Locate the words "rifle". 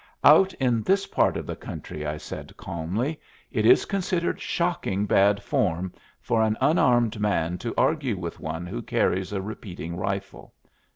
9.95-10.55